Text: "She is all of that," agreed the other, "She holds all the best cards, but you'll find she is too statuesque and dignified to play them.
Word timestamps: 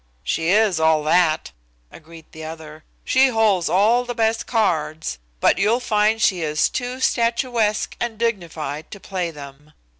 "She 0.23 0.49
is 0.49 0.79
all 0.79 1.01
of 1.01 1.05
that," 1.05 1.51
agreed 1.91 2.25
the 2.31 2.43
other, 2.43 2.83
"She 3.05 3.27
holds 3.27 3.69
all 3.69 4.03
the 4.03 4.15
best 4.15 4.47
cards, 4.47 5.19
but 5.39 5.59
you'll 5.59 5.79
find 5.79 6.19
she 6.19 6.41
is 6.41 6.69
too 6.69 6.99
statuesque 6.99 7.95
and 7.99 8.17
dignified 8.17 8.89
to 8.89 8.99
play 8.99 9.29
them. 9.29 9.73